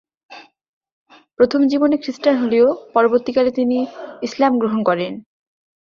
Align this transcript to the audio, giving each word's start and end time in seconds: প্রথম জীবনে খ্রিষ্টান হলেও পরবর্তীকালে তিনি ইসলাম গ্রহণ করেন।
প্রথম 1.39 1.61
জীবনে 1.67 1.95
খ্রিষ্টান 1.97 2.35
হলেও 2.37 2.67
পরবর্তীকালে 2.93 3.51
তিনি 3.51 3.77
ইসলাম 4.21 4.51
গ্রহণ 4.59 4.79
করেন। 4.83 5.13